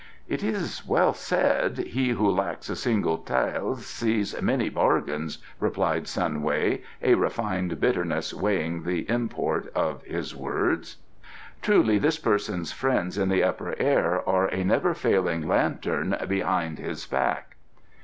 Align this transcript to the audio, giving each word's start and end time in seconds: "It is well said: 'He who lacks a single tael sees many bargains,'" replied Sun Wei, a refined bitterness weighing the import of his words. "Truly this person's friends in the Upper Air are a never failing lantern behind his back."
"It 0.27 0.41
is 0.41 0.83
well 0.87 1.13
said: 1.13 1.77
'He 1.77 2.09
who 2.09 2.27
lacks 2.27 2.71
a 2.71 2.75
single 2.75 3.19
tael 3.19 3.75
sees 3.75 4.35
many 4.41 4.67
bargains,'" 4.67 5.37
replied 5.59 6.07
Sun 6.07 6.41
Wei, 6.41 6.81
a 7.03 7.13
refined 7.13 7.79
bitterness 7.79 8.33
weighing 8.33 8.81
the 8.81 9.07
import 9.07 9.71
of 9.75 10.01
his 10.03 10.35
words. 10.35 10.97
"Truly 11.61 11.99
this 11.99 12.17
person's 12.17 12.71
friends 12.71 13.15
in 13.15 13.29
the 13.29 13.43
Upper 13.43 13.75
Air 13.77 14.27
are 14.27 14.47
a 14.47 14.63
never 14.63 14.95
failing 14.95 15.47
lantern 15.47 16.17
behind 16.27 16.79
his 16.79 17.05
back." 17.05 17.57